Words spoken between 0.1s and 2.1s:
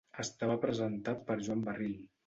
Estava presentat per Joan Barril.